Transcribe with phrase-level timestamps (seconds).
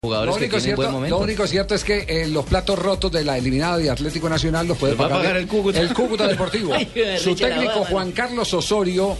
[0.00, 1.16] Lo Jugadores que único, buen cierto, momento.
[1.18, 4.68] lo único cierto es que eh, los platos rotos de la eliminada de Atlético Nacional
[4.68, 5.80] los puede Los va a pagar, pagar el Cúcuta.
[5.80, 6.72] el Cúcuta Deportivo.
[6.76, 6.88] Ay,
[7.20, 9.16] Su técnico boda, Juan Carlos Osorio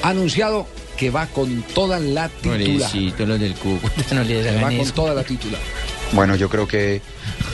[0.00, 2.88] ha anunciado que va con toda la titular.
[2.90, 4.94] Pobrecito, los del Cúcuta, no les Va hagan con eso.
[4.94, 5.60] toda la titular.
[6.12, 7.02] Bueno, yo creo que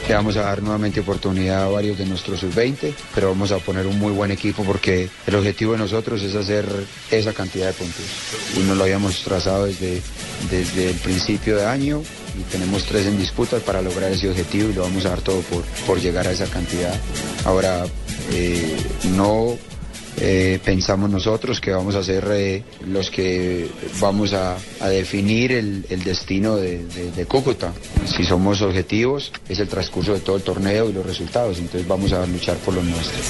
[0.09, 3.85] le vamos a dar nuevamente oportunidad a varios de nuestros sub-20, pero vamos a poner
[3.87, 6.67] un muy buen equipo porque el objetivo de nosotros es hacer
[7.11, 8.05] esa cantidad de puntos.
[8.57, 10.01] Y nos lo habíamos trazado desde,
[10.51, 12.03] desde el principio de año
[12.51, 15.63] tenemos tres en disputa para lograr ese objetivo y lo vamos a dar todo por,
[15.87, 16.95] por llegar a esa cantidad.
[17.45, 17.85] Ahora,
[18.33, 18.77] eh,
[19.17, 19.57] no
[20.21, 23.69] eh, pensamos nosotros que vamos a ser eh, los que
[24.01, 27.73] vamos a, a definir el, el destino de, de- de Cúcuta.
[28.17, 32.13] Si somos objetivos, es el transcurso de todo el torneo y los resultados, entonces vamos
[32.13, 33.27] a luchar por los nuestros.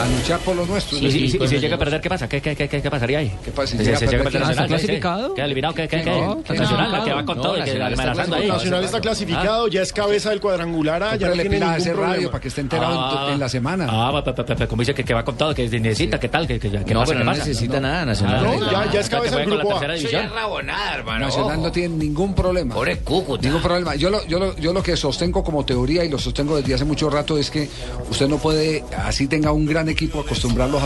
[0.00, 1.02] A luchar por los nuestros.
[1.02, 2.28] Y, si- y si- y pues, si llega a perder, ¿qué pasa?
[2.28, 3.32] ¿Qué, qué, qué, qué, qué pasaría ahí?
[3.44, 3.72] ¿Qué pasa?
[3.72, 4.64] Si Si llega se a a perder, sí, sí.
[4.68, 5.34] clasificado?
[5.34, 5.74] ¿Queda eliminado?
[5.74, 6.04] ¿Qué, qué, qué?
[6.44, 8.48] Que Nacional, la que va con todo que Nacional está amenazando ahí.
[8.48, 11.92] Nacional está clasificado, ya es cabeza del cuadrangular, ah, ya no tiene a ningún ese
[11.94, 13.86] radio para que esté enterado en Ah, la semana.
[13.88, 14.22] Ah,
[14.68, 16.46] como dice que, que va con todo, que necesita, ¿qué tal?
[16.46, 18.36] ¿Qué, qué, qué No, pero ¿Qué no necesita nada, Nacional.
[18.46, 19.80] Ah, No, ya- es que cabeza del grupo A.
[19.80, 20.22] tercera Eso división.
[20.22, 21.26] ya es rabonada, hermano.
[21.26, 22.74] Nacional no tiene ningún problema.
[22.74, 23.42] Pobre Cúcuta.
[23.46, 23.94] Ningún problema.
[23.96, 26.84] Yo lo, yo, lo, yo lo que sostengo como teoría y lo sostengo desde hace
[26.84, 27.68] mucho rato es que
[28.10, 30.82] usted no puede, así tenga un gran equipo, acostumbrarlos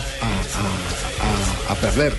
[1.69, 2.13] a perder.